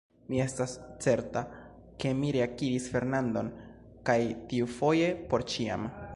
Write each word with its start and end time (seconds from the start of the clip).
Mi 0.31 0.37
estas 0.45 0.71
certa, 1.05 1.43
ke 2.03 2.15
mi 2.21 2.31
reakiris 2.37 2.89
Fernandon, 2.95 3.53
kaj 4.11 4.19
tiufoje 4.55 5.15
por 5.33 5.49
ĉiam. 5.55 5.89